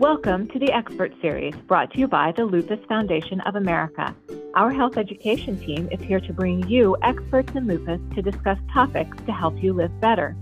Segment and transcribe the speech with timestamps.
[0.00, 4.16] Welcome to the Expert Series brought to you by the Lupus Foundation of America.
[4.54, 9.18] Our health education team is here to bring you experts in lupus to discuss topics
[9.26, 10.34] to help you live better.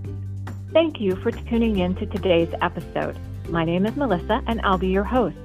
[0.71, 3.19] Thank you for tuning in to today's episode.
[3.49, 5.35] My name is Melissa and I'll be your host.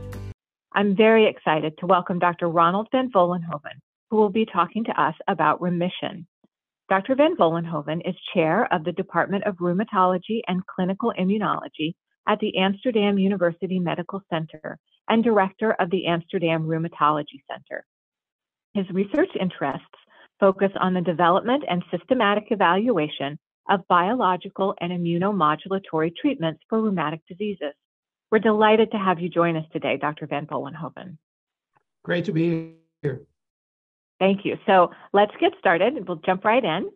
[0.71, 2.49] I'm very excited to welcome Dr.
[2.49, 6.29] Ronald Van Vollenhoven, who will be talking to us about remission.
[6.89, 7.17] Dr.
[7.17, 11.97] Van Vollenhoven is chair of the Department of Rheumatology and Clinical Immunology
[12.27, 14.79] at the Amsterdam University Medical Center
[15.09, 17.85] and director of the Amsterdam Rheumatology Center.
[18.75, 19.87] His research interests
[20.41, 23.39] focus on the development and systematic evaluation
[23.69, 27.73] of biological and immunomodulatory treatments for rheumatic diseases.
[28.31, 30.27] We're delighted to have you join us today, Dr.
[30.27, 31.17] Van Vollenhoven.
[32.03, 33.23] Great to be here.
[34.19, 34.57] Thank you.
[34.67, 36.07] So let's get started.
[36.07, 36.91] We'll jump right in.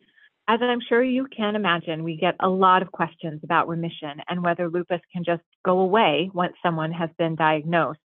[0.51, 4.43] As I'm sure you can imagine, we get a lot of questions about remission and
[4.43, 8.01] whether lupus can just go away once someone has been diagnosed.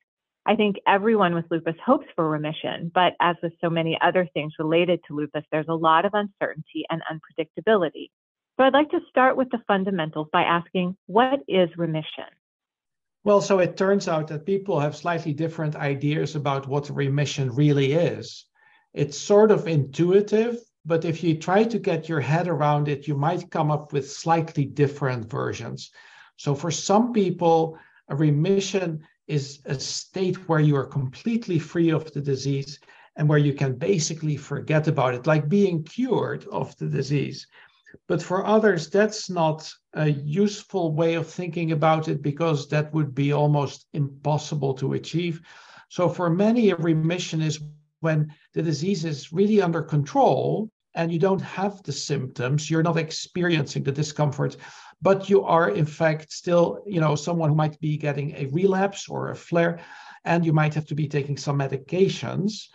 [0.47, 4.55] I think everyone with lupus hopes for remission, but as with so many other things
[4.59, 8.09] related to lupus, there's a lot of uncertainty and unpredictability.
[8.57, 12.25] So I'd like to start with the fundamentals by asking what is remission?
[13.23, 17.93] Well, so it turns out that people have slightly different ideas about what remission really
[17.93, 18.47] is
[18.93, 23.17] it's sort of intuitive, but if you try to get your head around it, you
[23.17, 25.91] might come up with slightly different versions.
[26.37, 27.79] So for some people,
[28.09, 32.79] a remission is a state where you are completely free of the disease
[33.17, 37.47] and where you can basically forget about it, like being cured of the disease.
[38.09, 43.15] But for others, that's not a useful way of thinking about it because that would
[43.15, 45.43] be almost impossible to achieve.
[45.89, 47.61] So for many, a remission is
[48.01, 52.97] when the disease is really under control and you don't have the symptoms, you're not
[52.97, 54.57] experiencing the discomfort,
[55.01, 59.09] but you are in fact still, you know, someone who might be getting a relapse
[59.09, 59.81] or a flare,
[60.25, 62.69] and you might have to be taking some medications.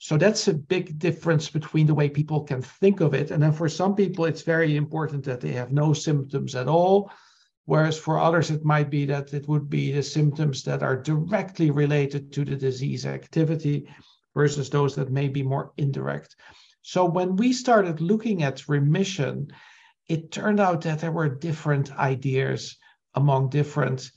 [0.00, 3.30] So that's a big difference between the way people can think of it.
[3.30, 7.12] And then for some people, it's very important that they have no symptoms at all.
[7.66, 11.70] Whereas for others, it might be that it would be the symptoms that are directly
[11.70, 13.88] related to the disease activity
[14.34, 16.36] versus those that may be more indirect.
[16.82, 19.48] So when we started looking at remission,
[20.08, 22.76] it turned out that there were different ideas
[23.14, 24.10] among different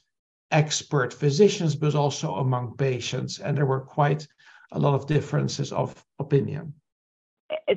[0.52, 4.28] expert physicians, but also among patients, and there were quite
[4.72, 6.74] a lot of differences of opinion.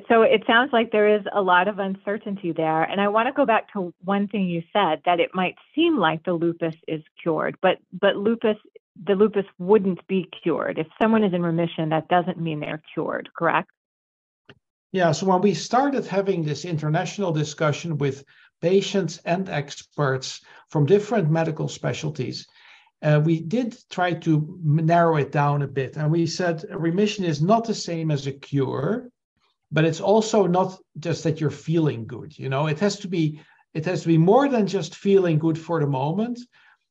[0.07, 2.83] So it sounds like there is a lot of uncertainty there.
[2.83, 5.97] And I want to go back to one thing you said that it might seem
[5.97, 8.57] like the lupus is cured, but but lupus
[9.03, 10.77] the lupus wouldn't be cured.
[10.77, 13.69] If someone is in remission, that doesn't mean they're cured, correct?
[14.91, 18.25] Yeah, so when we started having this international discussion with
[18.61, 22.47] patients and experts from different medical specialties,
[23.01, 25.95] uh, we did try to narrow it down a bit.
[25.95, 29.09] And we said remission is not the same as a cure,
[29.71, 32.37] but it's also not just that you're feeling good.
[32.37, 33.39] You know, it has to be
[33.75, 36.39] it has to be more than just feeling good for the moment,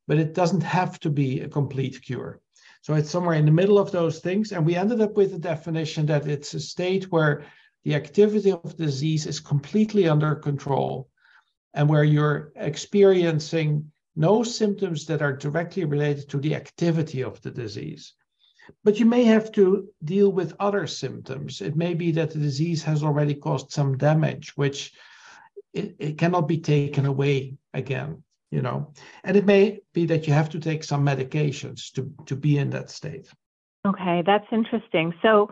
[0.09, 2.41] but it doesn't have to be a complete cure.
[2.81, 4.53] So it's somewhere in the middle of those things.
[4.53, 7.45] And we ended up with a definition that it's a state where
[7.85, 11.09] the activity of disease is completely under control
[11.75, 17.51] and where you're experiencing no symptoms that are directly related to the activity of the
[17.51, 18.15] disease.
[18.85, 21.61] But you may have to deal with other symptoms.
[21.61, 24.93] It may be that the disease has already caused some damage, which
[25.75, 28.93] it, it cannot be taken away again you know?
[29.25, 32.71] And it may be that you have to take some medications to to be in
[32.71, 33.29] that state.
[33.87, 35.15] Okay that's interesting.
[35.23, 35.51] So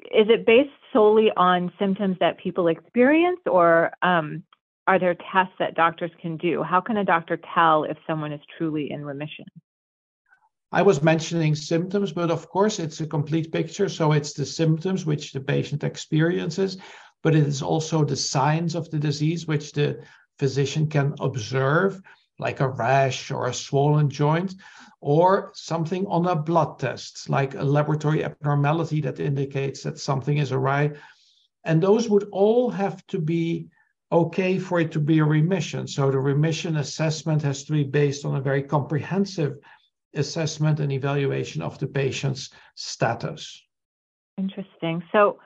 [0.00, 4.42] is it based solely on symptoms that people experience or um,
[4.86, 6.62] are there tests that doctors can do?
[6.62, 9.44] How can a doctor tell if someone is truly in remission?
[10.72, 13.88] I was mentioning symptoms but of course it's a complete picture.
[13.88, 16.78] So it's the symptoms which the patient experiences
[17.22, 20.02] but it is also the signs of the disease which the
[20.38, 22.02] physician can observe
[22.42, 24.54] like a rash or a swollen joint,
[25.00, 30.52] or something on a blood test, like a laboratory abnormality that indicates that something is
[30.52, 30.92] awry.
[31.64, 33.68] And those would all have to be
[34.10, 35.86] okay for it to be a remission.
[35.86, 39.58] So the remission assessment has to be based on a very comprehensive
[40.14, 43.62] assessment and evaluation of the patient's status.
[44.38, 45.02] Interesting.
[45.12, 45.38] So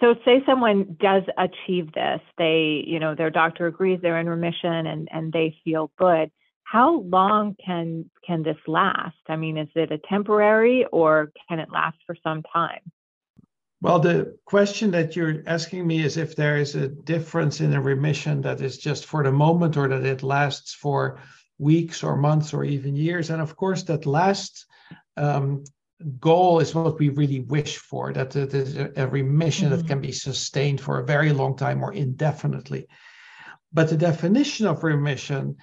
[0.00, 4.86] so say someone does achieve this they you know their doctor agrees they're in remission
[4.86, 6.30] and and they feel good
[6.64, 11.70] how long can can this last i mean is it a temporary or can it
[11.70, 12.80] last for some time
[13.80, 17.80] well the question that you're asking me is if there is a difference in a
[17.80, 21.18] remission that is just for the moment or that it lasts for
[21.62, 23.30] weeks or months or even years.
[23.30, 24.66] And of course, that last
[25.16, 25.64] um,
[26.20, 29.78] goal is what we really wish for that it is a remission mm-hmm.
[29.78, 32.86] that can be sustained for a very long time or indefinitely.
[33.72, 35.56] But the definition of remission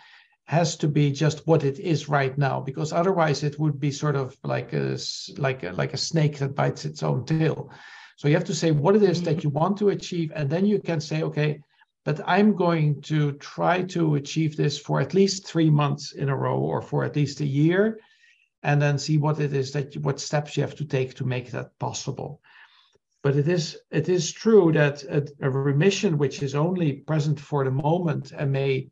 [0.49, 4.15] has to be just what it is right now because otherwise it would be sort
[4.15, 4.97] of like a
[5.37, 7.69] like a, like a snake that bites its own tail
[8.15, 9.47] so you have to say what it is that mm-hmm.
[9.47, 11.61] you want to achieve and then you can say okay
[12.03, 16.35] but i'm going to try to achieve this for at least 3 months in a
[16.35, 17.99] row or for at least a year
[18.63, 21.25] and then see what it is that you, what steps you have to take to
[21.25, 22.41] make that possible
[23.21, 27.63] but it is it is true that a, a remission which is only present for
[27.63, 28.89] the moment and may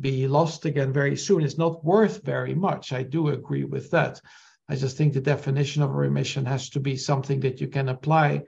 [0.00, 2.92] be lost again very soon is not worth very much.
[2.92, 4.20] I do agree with that.
[4.68, 7.88] I just think the definition of a remission has to be something that you can
[7.88, 8.42] apply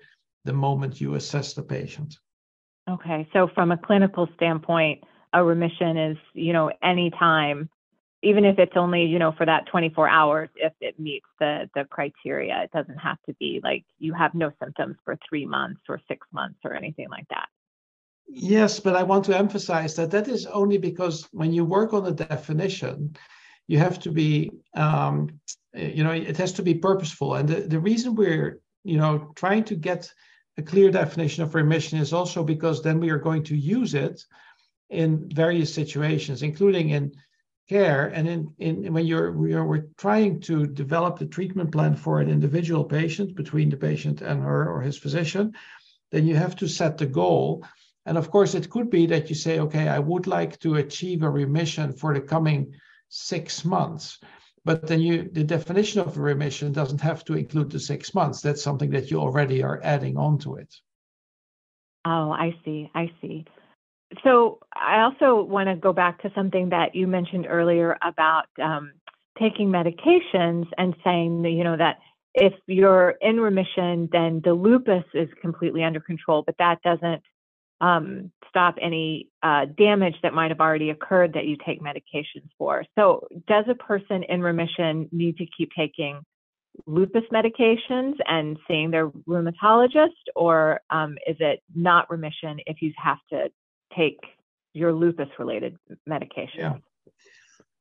[0.45, 2.19] the moment you assess the patient.
[2.89, 7.69] Okay, so from a clinical standpoint, a remission is, you know, any time,
[8.23, 11.85] even if it's only, you know, for that 24 hours, if it meets the the
[11.85, 16.01] criteria, it doesn't have to be like you have no symptoms for three months or
[16.09, 17.49] six months or anything like that.
[18.29, 22.07] Yes, but I want to emphasize that that is only because when you work on
[22.07, 23.17] a definition,
[23.67, 25.41] you have to be, um,
[25.75, 27.35] you know, it has to be purposeful.
[27.35, 30.11] And the, the reason we're, you know, trying to get
[30.57, 34.25] a clear definition of remission is also because then we are going to use it
[34.89, 37.13] in various situations, including in
[37.75, 39.29] care and in, in when you're
[39.59, 44.19] are we're trying to develop the treatment plan for an individual patient between the patient
[44.21, 45.53] and her or his physician,
[46.13, 47.65] then you have to set the goal
[48.05, 51.23] and of course, it could be that you say, okay, I would like to achieve
[51.23, 52.75] a remission for the coming
[53.09, 54.19] six months.
[54.65, 58.41] But then you, the definition of a remission doesn't have to include the six months.
[58.41, 60.75] That's something that you already are adding on to it.
[62.05, 62.91] Oh, I see.
[62.95, 63.45] I see.
[64.25, 68.93] So I also want to go back to something that you mentioned earlier about um,
[69.39, 71.99] taking medications and saying, you know, that
[72.35, 77.23] if you're in remission, then the lupus is completely under control, but that doesn't
[77.81, 82.85] um, stop any uh, damage that might have already occurred that you take medications for.
[82.97, 86.21] So, does a person in remission need to keep taking
[86.87, 93.19] lupus medications and seeing their rheumatologist, or um, is it not remission if you have
[93.31, 93.51] to
[93.97, 94.19] take
[94.73, 96.61] your lupus related medication?
[96.61, 96.75] Yeah.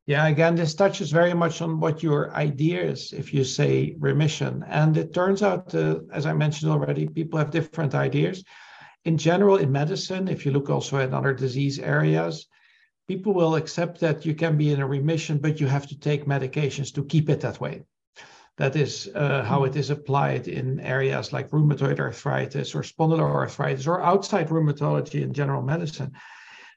[0.08, 4.66] Yeah, again, this touches very much on what your idea is if you say remission.
[4.68, 8.44] And it turns out, uh, as I mentioned already, people have different ideas
[9.06, 12.48] in general, in medicine, if you look also at other disease areas,
[13.08, 16.26] people will accept that you can be in a remission, but you have to take
[16.26, 17.84] medications to keep it that way.
[18.58, 24.02] That is uh, how it is applied in areas like rheumatoid arthritis or spondyloarthritis or
[24.02, 26.12] outside rheumatology in general medicine.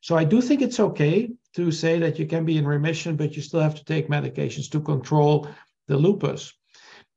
[0.00, 3.36] So I do think it's okay to say that you can be in remission, but
[3.36, 5.48] you still have to take medications to control
[5.88, 6.52] the lupus.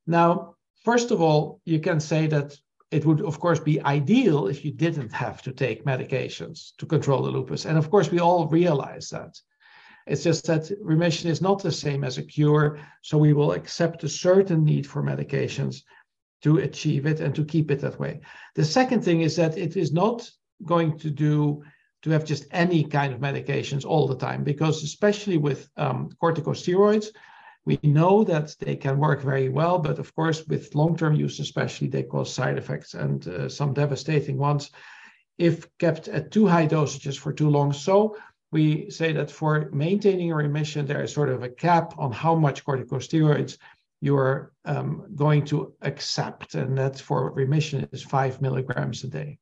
[0.05, 2.57] Now, first of all, you can say that
[2.91, 7.21] it would of course be ideal if you didn't have to take medications to control
[7.23, 9.37] the lupus and of course we all realize that
[10.07, 14.03] it's just that remission is not the same as a cure so we will accept
[14.03, 15.83] a certain need for medications
[16.41, 18.19] to achieve it and to keep it that way
[18.55, 20.29] the second thing is that it is not
[20.65, 21.63] going to do
[22.01, 27.07] to have just any kind of medications all the time because especially with um, corticosteroids
[27.67, 31.89] we know that they can work very well, but of course, with long-term use especially,
[31.89, 34.71] they cause side effects and uh, some devastating ones
[35.37, 37.73] if kept at too high dosages for too long.
[37.73, 38.15] So
[38.51, 42.35] we say that for maintaining a remission, there is sort of a cap on how
[42.35, 43.57] much corticosteroids
[43.99, 49.37] you are um, going to accept, and that for remission is five milligrams a day.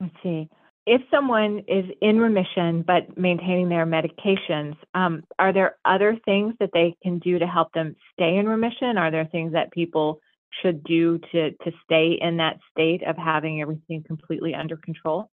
[0.00, 0.48] Let's see
[0.86, 6.70] if someone is in remission but maintaining their medications, um, are there other things that
[6.72, 8.98] they can do to help them stay in remission?
[8.98, 10.20] Are there things that people
[10.60, 15.30] should do to to stay in that state of having everything completely under control?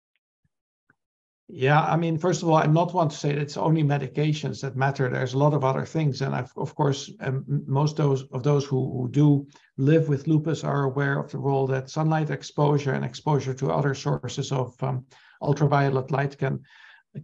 [1.51, 4.75] Yeah, I mean, first of all, I'm not one to say it's only medications that
[4.75, 5.09] matter.
[5.09, 8.65] There's a lot of other things, and I've, of course, um, most those of those
[8.65, 13.03] who, who do live with lupus are aware of the role that sunlight exposure and
[13.03, 15.05] exposure to other sources of um,
[15.41, 16.59] ultraviolet light can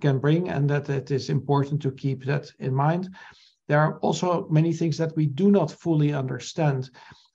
[0.02, 3.10] can bring, and that it is important to keep that in mind.
[3.68, 6.90] There are also many things that we do not fully understand.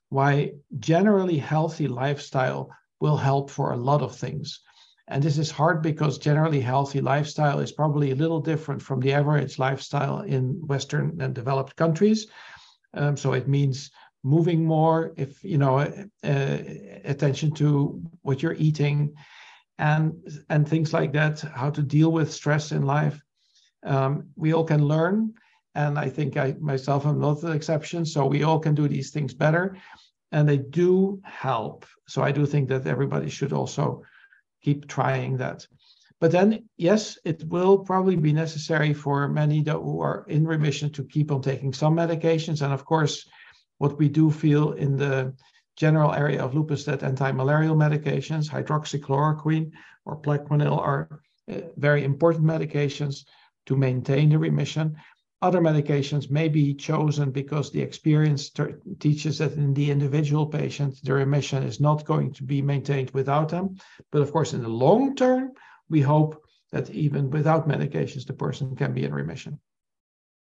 [0.09, 2.69] Why generally healthy lifestyle
[2.99, 4.59] will help for a lot of things.
[5.07, 9.13] And this is hard because generally healthy lifestyle is probably a little different from the
[9.13, 12.27] average lifestyle in Western and developed countries.
[12.93, 13.91] Um, so it means
[14.23, 16.57] moving more, if you know, uh,
[17.03, 19.15] attention to what you're eating,
[19.77, 20.13] and
[20.49, 23.19] and things like that how to deal with stress in life
[23.83, 25.33] um, we all can learn
[25.75, 28.05] and I think I myself am not the exception.
[28.05, 29.77] So we all can do these things better,
[30.31, 31.85] and they do help.
[32.07, 34.03] So I do think that everybody should also
[34.61, 35.67] keep trying that.
[36.19, 41.03] But then, yes, it will probably be necessary for many who are in remission to
[41.03, 42.61] keep on taking some medications.
[42.61, 43.27] And of course,
[43.79, 45.33] what we do feel in the
[45.75, 49.71] general area of lupus that anti-malarial medications, hydroxychloroquine
[50.05, 53.25] or Plaquenil, are uh, very important medications
[53.65, 54.95] to maintain the remission.
[55.41, 58.51] Other medications may be chosen because the experience
[58.99, 63.49] teaches that in the individual patient, the remission is not going to be maintained without
[63.49, 63.77] them.
[64.11, 65.53] But of course, in the long term,
[65.89, 69.59] we hope that even without medications, the person can be in remission.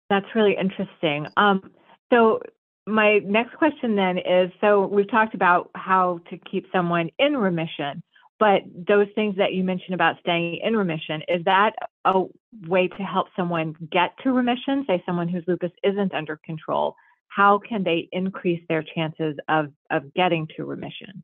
[0.09, 1.27] That's really interesting.
[1.37, 1.71] Um,
[2.11, 2.39] so
[2.87, 8.01] my next question then is, so we've talked about how to keep someone in remission,
[8.41, 11.73] but those things that you mentioned about staying in remission, is that
[12.05, 12.23] a
[12.67, 16.95] way to help someone get to remission, say someone whose lupus isn't under control?
[17.27, 21.23] How can they increase their chances of, of getting to remission?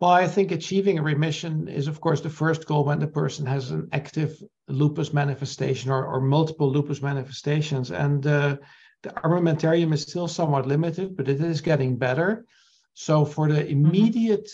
[0.00, 3.46] Well, I think achieving a remission is, of course, the first goal when the person
[3.46, 4.36] has an active
[4.68, 7.90] lupus manifestation or, or multiple lupus manifestations.
[7.90, 8.58] And uh,
[9.02, 12.44] the armamentarium is still somewhat limited, but it is getting better.
[12.92, 13.86] So, for the mm-hmm.
[13.86, 14.50] immediate.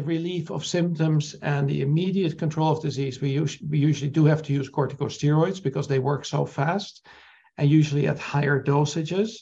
[0.00, 4.42] Relief of symptoms and the immediate control of disease, we, us- we usually do have
[4.42, 7.06] to use corticosteroids because they work so fast
[7.58, 9.38] and usually at higher dosages.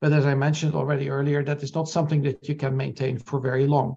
[0.00, 3.40] But as I mentioned already earlier, that is not something that you can maintain for
[3.40, 3.96] very long.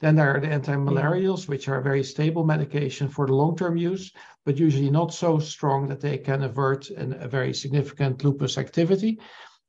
[0.00, 4.12] Then there are the anti-malarials, which are a very stable medication for the long-term use,
[4.44, 9.18] but usually not so strong that they can avert an, a very significant lupus activity.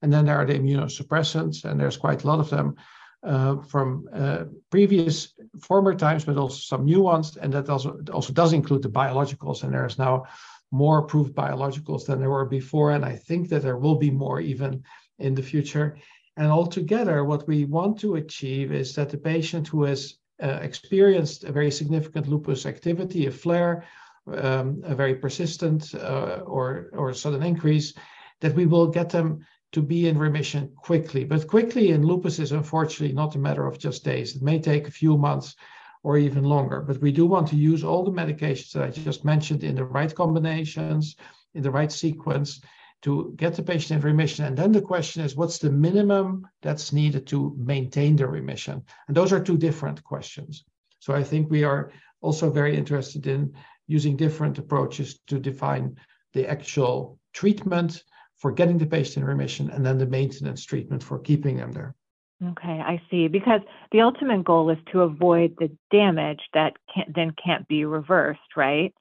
[0.03, 2.75] And then there are the immunosuppressants, and there's quite a lot of them
[3.23, 7.37] uh, from uh, previous former times, but also some new ones.
[7.37, 9.63] And that also also does include the biologicals.
[9.63, 10.25] And there's now
[10.71, 14.39] more approved biologicals than there were before, and I think that there will be more
[14.39, 14.83] even
[15.17, 15.97] in the future.
[16.37, 21.43] And altogether, what we want to achieve is that the patient who has uh, experienced
[21.43, 23.83] a very significant lupus activity, a flare,
[24.27, 27.93] um, a very persistent uh, or, or sudden increase,
[28.39, 31.23] that we will get them to be in remission quickly.
[31.23, 34.35] But quickly in lupus is unfortunately not a matter of just days.
[34.35, 35.55] It may take a few months
[36.03, 36.81] or even longer.
[36.81, 39.85] But we do want to use all the medications that I just mentioned in the
[39.85, 41.15] right combinations,
[41.53, 42.61] in the right sequence,
[43.01, 44.45] to get the patient in remission.
[44.45, 48.83] And then the question is, what's the minimum that's needed to maintain the remission?
[49.07, 50.65] And those are two different questions.
[50.99, 53.53] So I think we are also very interested in
[53.87, 55.95] using different approaches to define
[56.33, 58.03] the actual treatment
[58.39, 61.95] for getting the patient in remission and then the maintenance treatment for keeping them there.
[62.41, 63.27] Okay, I see.
[63.27, 68.55] Because the ultimate goal is to avoid the damage that can, then can't be reversed,
[68.55, 68.93] right?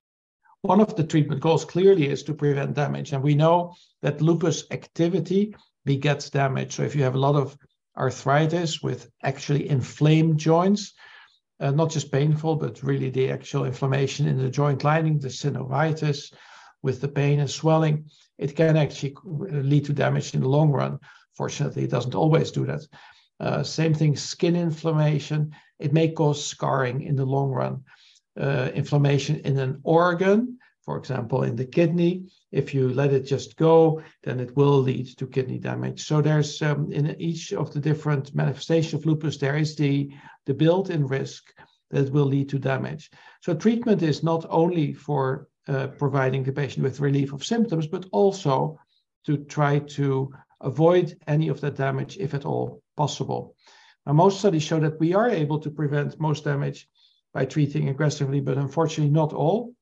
[0.62, 3.12] One of the treatment goals clearly is to prevent damage.
[3.12, 5.54] And we know that lupus activity
[5.84, 6.72] begets damage.
[6.74, 7.56] So if you have a lot of
[7.96, 10.94] arthritis with actually inflamed joints,
[11.60, 16.32] uh, not just painful, but really the actual inflammation in the joint lining, the synovitis
[16.82, 18.06] with the pain and swelling,
[18.38, 20.98] it can actually lead to damage in the long run.
[21.34, 22.82] Fortunately, it doesn't always do that.
[23.40, 25.54] Uh, same thing, skin inflammation.
[25.78, 27.84] It may cause scarring in the long run
[28.38, 32.24] uh, inflammation in an organ, for example, in the kidney.
[32.50, 36.04] If you let it just go, then it will lead to kidney damage.
[36.04, 40.10] So there's um, in each of the different manifestations of lupus, there is the,
[40.46, 41.52] the built-in risk
[41.90, 43.10] that will lead to damage.
[43.42, 48.06] So treatment is not only for uh, providing the patient with relief of symptoms, but
[48.12, 48.78] also
[49.26, 53.54] to try to avoid any of that damage if at all possible.
[54.06, 56.88] Now, most studies show that we are able to prevent most damage
[57.34, 59.74] by treating aggressively, but unfortunately not all.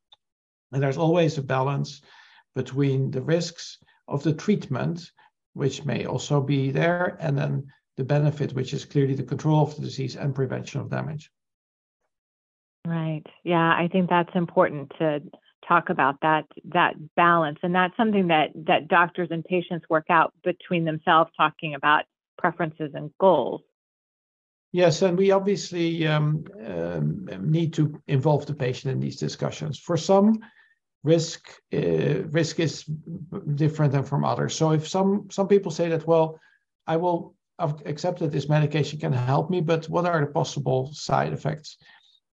[0.72, 2.02] And there's always a balance
[2.54, 3.78] between the risks
[4.08, 5.12] of the treatment,
[5.54, 9.76] which may also be there, and then the benefit, which is clearly the control of
[9.76, 11.30] the disease and prevention of damage.
[12.84, 13.24] Right.
[13.44, 15.20] Yeah, I think that's important to
[15.68, 20.32] talk about that that balance, and that's something that that doctors and patients work out
[20.44, 22.04] between themselves, talking about
[22.38, 23.62] preferences and goals.
[24.72, 29.78] Yes, and we obviously um, um, need to involve the patient in these discussions.
[29.78, 30.40] For some,
[31.02, 32.84] risk uh, risk is
[33.54, 34.54] different than from others.
[34.54, 36.38] So if some some people say that, well,
[36.86, 41.32] I will accept that this medication can help me, but what are the possible side
[41.32, 41.78] effects?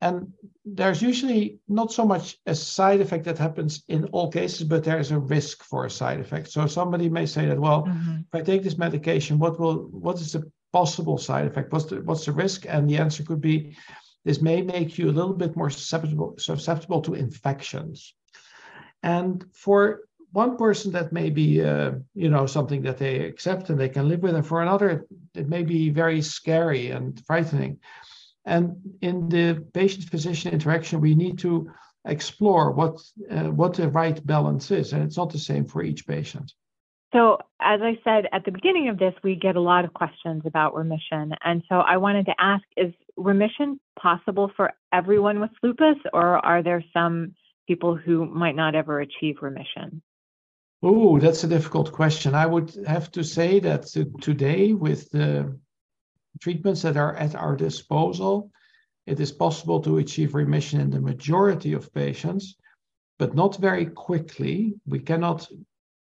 [0.00, 0.33] And
[0.64, 5.11] there's usually not so much a side effect that happens in all cases, but there's
[5.11, 6.50] a risk for a side effect.
[6.50, 8.21] So somebody may say that, well, mm-hmm.
[8.21, 11.73] if I take this medication, what will what is the possible side effect?
[11.73, 12.64] What's the, what's the risk?
[12.69, 13.76] And the answer could be
[14.25, 18.14] this may make you a little bit more susceptible, susceptible to infections.
[19.02, 20.02] And for
[20.33, 24.09] one person that may be uh, you know something that they accept and they can
[24.09, 27.78] live with and for another it may be very scary and frightening
[28.44, 31.70] and in the patient physician interaction we need to
[32.06, 36.06] explore what uh, what the right balance is and it's not the same for each
[36.06, 36.52] patient.
[37.12, 40.42] So as i said at the beginning of this we get a lot of questions
[40.47, 41.35] about remission.
[41.44, 46.62] And so i wanted to ask is remission possible for everyone with lupus or are
[46.62, 47.35] there some
[47.66, 50.02] people who might not ever achieve remission?
[50.82, 52.35] Oh, that's a difficult question.
[52.35, 53.87] I would have to say that
[54.20, 55.59] today, with the
[56.40, 58.50] treatments that are at our disposal,
[59.06, 62.56] it is possible to achieve remission in the majority of patients,
[63.18, 64.75] but not very quickly.
[64.87, 65.49] We cannot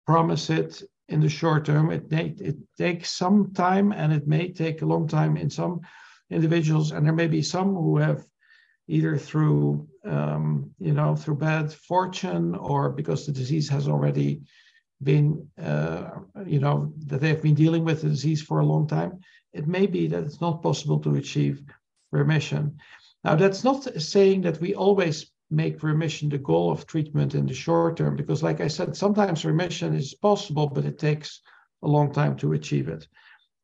[0.06, 1.92] promise it in the short term.
[1.92, 5.82] It, it takes some time and it may take a long time in some
[6.30, 8.26] individuals, and there may be some who have
[8.88, 14.42] either through um, you know through bad fortune or because the disease has already
[15.04, 16.10] been uh,
[16.46, 19.20] you know that they've been dealing with the disease for a long time
[19.58, 21.62] it may be that it's not possible to achieve
[22.12, 22.78] remission
[23.24, 27.54] now that's not saying that we always make remission the goal of treatment in the
[27.54, 31.42] short term because like i said sometimes remission is possible but it takes
[31.84, 33.08] a long time to achieve it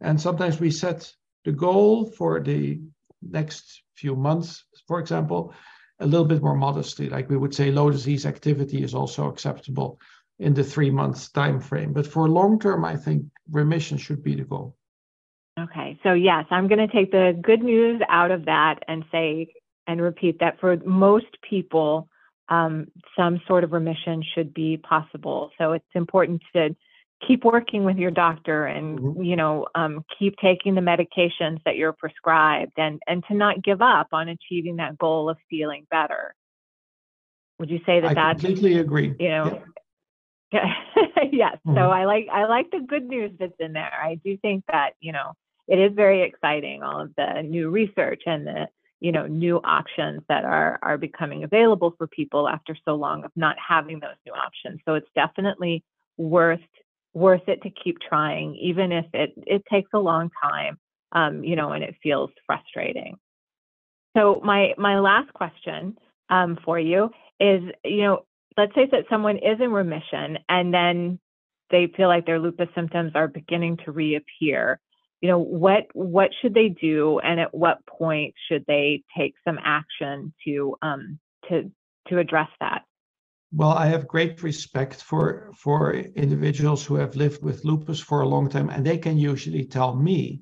[0.02, 1.12] and sometimes we set
[1.46, 2.80] the goal for the
[3.22, 5.54] next few months for example,
[6.00, 7.10] a little bit more modestly.
[7.10, 10.00] Like we would say, low disease activity is also acceptable
[10.40, 11.94] in the three months time frame.
[11.94, 14.76] But for long term, I think remission should be the goal.
[15.60, 19.54] Okay, so yes, I'm going to take the good news out of that and say
[19.86, 22.08] and repeat that for most people,
[22.50, 25.52] um, some sort of remission should be possible.
[25.58, 26.76] So it's important to
[27.28, 29.24] keep working with your doctor and mm-hmm.
[29.24, 33.82] you know um, keep taking the medications that you're prescribed and and to not give
[33.82, 36.36] up on achieving that goal of feeling better
[37.60, 39.64] would you say that I that's completely agree you know
[40.52, 40.74] yeah.
[41.32, 41.76] yes mm-hmm.
[41.76, 44.92] so i like i like the good news that's in there i do think that
[45.00, 45.34] you know
[45.68, 48.68] it is very exciting all of the new research and the
[49.00, 53.32] you know new options that are are becoming available for people after so long of
[53.36, 55.84] not having those new options so it's definitely
[56.18, 56.62] worth
[57.14, 60.78] worth it to keep trying, even if it, it takes a long time,
[61.12, 63.18] um, you know, and it feels frustrating.
[64.18, 65.98] So my, my last question
[66.30, 68.26] um, for you is, you know,
[68.58, 71.20] let's say that someone is in remission and then
[71.70, 74.80] they feel like their lupus symptoms are beginning to reappear.
[75.24, 79.58] You know, what what should they do, and at what point should they take some
[79.64, 81.72] action to um, to
[82.10, 82.84] to address that?
[83.54, 88.28] Well, I have great respect for for individuals who have lived with lupus for a
[88.28, 90.42] long time, and they can usually tell me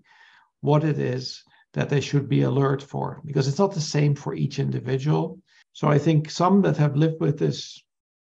[0.62, 4.34] what it is that they should be alert for because it's not the same for
[4.34, 5.38] each individual.
[5.74, 7.84] So I think some that have lived with this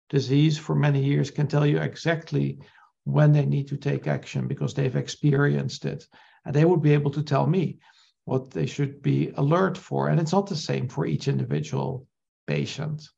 [0.08, 2.60] disease for many years can tell you exactly
[3.04, 6.06] when they need to take action because they've experienced it.
[6.46, 7.80] And they would be able to tell me
[8.24, 10.08] what they should be alert for.
[10.08, 12.06] And it's not the same for each individual
[12.46, 13.08] patient.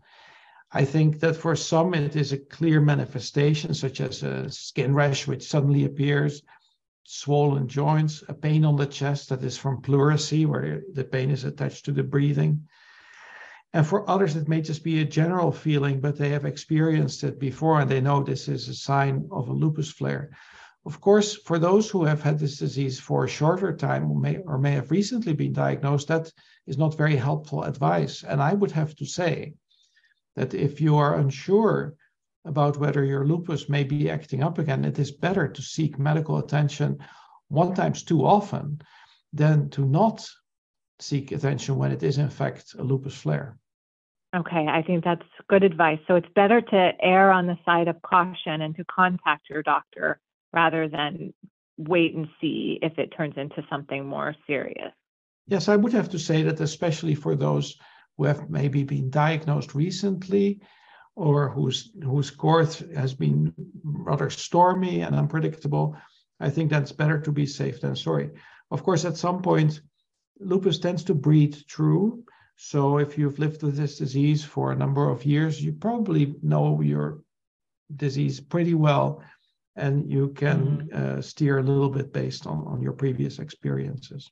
[0.72, 5.26] I think that for some it is a clear manifestation, such as a skin rash
[5.26, 6.42] which suddenly appears,
[7.04, 11.44] swollen joints, a pain on the chest that is from pleurisy, where the pain is
[11.44, 12.66] attached to the breathing.
[13.74, 17.38] And for others, it may just be a general feeling, but they have experienced it
[17.38, 20.30] before and they know this is a sign of a lupus flare.
[20.86, 24.38] Of course, for those who have had this disease for a shorter time or may,
[24.38, 26.32] or may have recently been diagnosed, that
[26.66, 28.22] is not very helpful advice.
[28.22, 29.54] And I would have to say
[30.36, 31.94] that if you are unsure
[32.44, 36.38] about whether your lupus may be acting up again, it is better to seek medical
[36.38, 36.98] attention
[37.48, 38.80] one times too often
[39.32, 40.26] than to not
[41.00, 43.58] seek attention when it is in fact a lupus flare.
[44.34, 45.98] Okay, I think that's good advice.
[46.06, 50.20] So it's better to err on the side of caution and to contact your doctor
[50.52, 51.32] rather than
[51.76, 54.92] wait and see if it turns into something more serious.
[55.46, 57.76] Yes, I would have to say that, especially for those
[58.16, 60.60] who have maybe been diagnosed recently
[61.14, 65.96] or whose whose course has been rather stormy and unpredictable,
[66.40, 68.30] I think that's better to be safe than sorry.
[68.70, 69.80] Of course, at some point,
[70.38, 72.24] lupus tends to breed through.
[72.56, 76.80] So if you've lived with this disease for a number of years, you probably know
[76.82, 77.22] your
[77.96, 79.22] disease pretty well,
[79.78, 81.18] and you can mm-hmm.
[81.18, 84.30] uh, steer a little bit based on, on your previous experiences.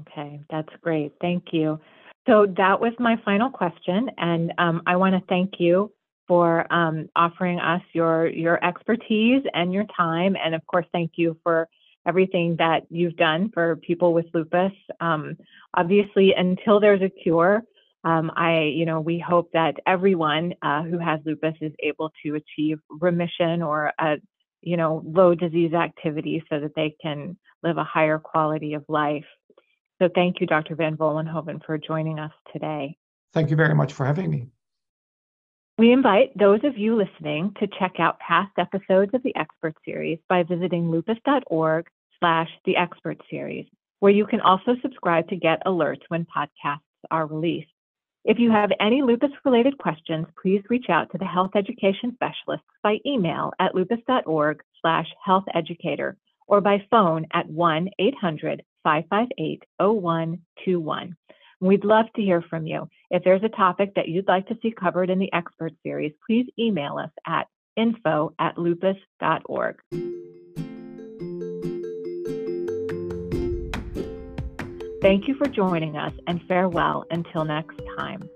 [0.00, 1.12] Okay, that's great.
[1.20, 1.80] Thank you.
[2.26, 5.92] So that was my final question, and um, I want to thank you
[6.26, 11.36] for um, offering us your your expertise and your time, and of course, thank you
[11.42, 11.68] for
[12.06, 14.72] everything that you've done for people with lupus.
[15.00, 15.36] Um,
[15.74, 17.62] obviously, until there's a cure,
[18.04, 22.34] Um, I, you know, we hope that everyone uh, who has lupus is able to
[22.34, 24.16] achieve remission or a,
[24.60, 29.24] you know, low disease activity so that they can live a higher quality of life.
[30.00, 30.74] So thank you, Dr.
[30.74, 32.96] Van Vollenhoven, for joining us today.
[33.32, 34.48] Thank you very much for having me.
[35.76, 40.18] We invite those of you listening to check out past episodes of the Expert Series
[40.28, 41.86] by visiting lupus.org
[42.20, 43.66] slash the Expert Series,
[43.98, 46.78] where you can also subscribe to get alerts when podcasts
[47.10, 47.73] are released.
[48.24, 52.66] If you have any lupus related questions, please reach out to the health education specialists
[52.82, 61.16] by email at lupus.org slash health educator or by phone at 1 800 558 0121.
[61.60, 62.88] We'd love to hear from you.
[63.10, 66.46] If there's a topic that you'd like to see covered in the expert series, please
[66.58, 69.76] email us at info at lupus.org.
[75.04, 78.30] Thank you for joining us and farewell until next time.